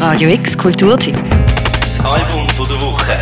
[0.00, 1.14] Radio X Kulturtipp.
[1.78, 3.12] Das Album von der Woche.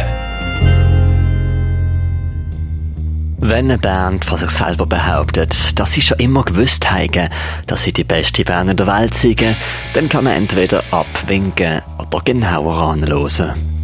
[3.38, 7.30] Wenn eine Band von sich selber behauptet, dass sie schon immer gewusst haben,
[7.67, 9.43] dass sie die beste Band in der Welt sind,
[9.93, 13.78] dann kann man entweder abwinken oder genauer anhören.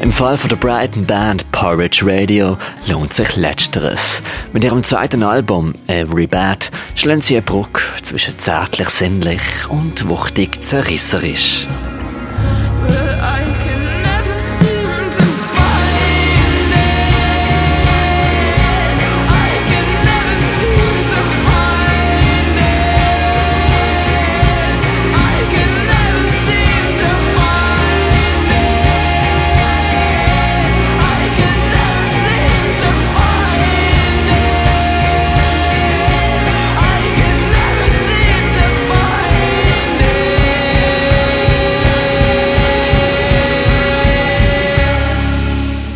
[0.00, 4.20] Im Fall von der Brighton Band Porridge Radio lohnt sich Letzteres.
[4.52, 10.60] Mit ihrem zweiten Album Every Bad schlagen sie eine Brücke zwischen zärtlich sinnlich und wuchtig
[10.60, 11.66] zerrisserisch.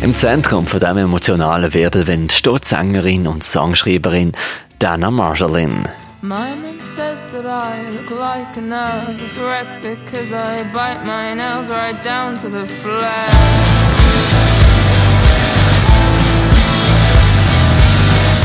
[0.01, 4.31] Im Zentrum von diesem emotionalen Wirbelwind steht Sängerin und Songschreiberin
[4.79, 5.87] Dana Marjolin.
[6.23, 11.69] My mom says that I look like a nervous wreck because I bite my nails
[11.69, 14.50] right down to the flesh.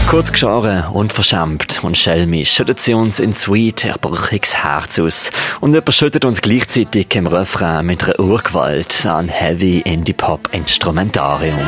[0.09, 6.25] Kurz geschoren, unverschämt und schelmisch schüttet sie uns in sweet, erbruchiges Herz aus und überschüttet
[6.25, 11.59] uns gleichzeitig im Refrain mit einer Urgewalt an Heavy Indie-Pop-Instrumentarium.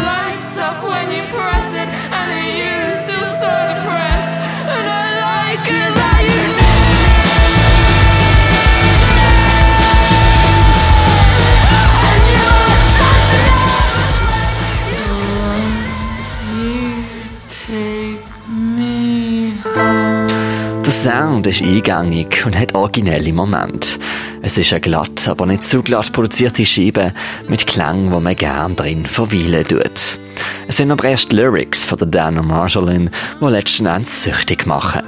[20.88, 23.99] Der Sound ist eingängig und hat originelle Momente.
[24.41, 27.12] Es ist eine glatt, aber nicht zu glatt produzierte Scheibe
[27.47, 30.19] mit Klang, wo man gern drin verweilen tut.
[30.66, 35.03] Es sind aber erst Lyrics von der Dana Marjolin, die letzten Endes süchtig machen.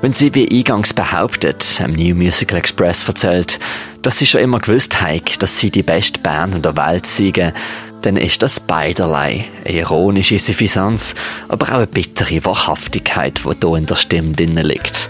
[0.00, 3.58] Wenn sie wie eingangs behauptet, am New Musical Express erzählt,
[4.00, 7.52] dass sie schon immer gewusst hat, dass sie die beste Band in der Welt siegen,
[8.02, 9.46] dann ist das beiderlei.
[9.64, 11.14] Eine ironische Suffisanz,
[11.48, 15.08] aber auch eine bittere Wahrhaftigkeit, die hier in der Stimme drin liegt.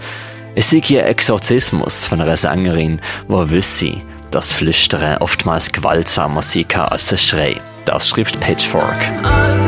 [0.54, 6.88] Es ist ein Exorzismus von einer Sängerin, die wüsste, dass Flüstern oftmals gewaltsamer sein kann
[6.88, 7.60] als ein Schrei.
[7.84, 9.59] Das schreibt Pitchfork.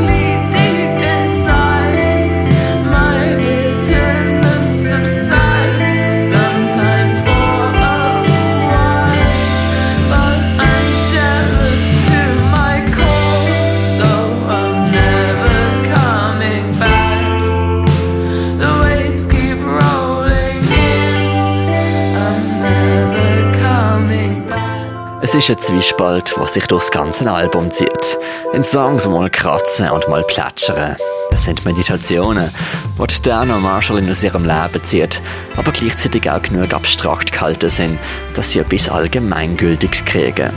[25.23, 28.17] Es ist ein Zwiespalt, der sich durch das ganze Album zieht.
[28.51, 30.97] In Songs mal kratzen und mal plätschern.
[31.29, 32.51] Das sind Meditationen,
[32.99, 35.21] die Dana Marshall aus ihrem Leben zieht,
[35.55, 37.99] aber gleichzeitig auch genug abstrakt gehalten sind,
[38.35, 40.51] dass sie etwas Allgemeingültiges kriegen.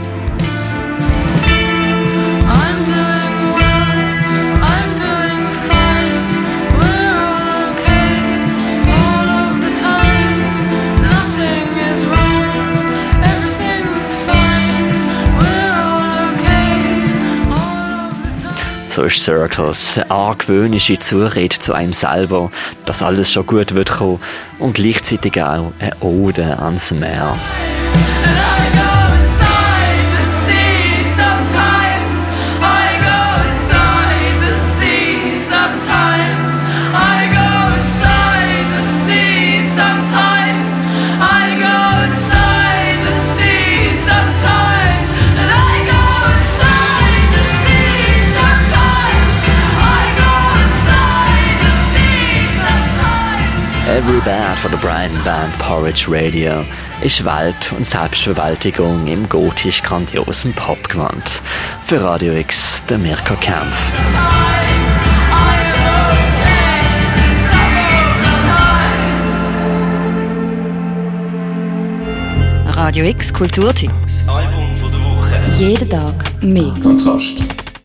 [18.97, 22.49] Social Circles, eine argwöhnische Zurede zu einem selber,
[22.87, 24.19] dass alles schon gut wird kommen
[24.57, 27.37] und gleichzeitig auch eine Ode ans Meer.
[54.27, 56.65] Bad von der Brian Band Porridge Radio
[57.01, 61.41] ist Welt- und Selbstbewältigung im gotisch grandiosen Pop gewandt.
[61.85, 63.77] Für Radio X der Mirko Kempf.
[72.65, 74.27] Radio X Kulturtipps.
[74.27, 75.35] Album von der Woche.
[75.57, 76.73] Jeden Tag mehr.
[76.83, 77.56] Kontrast.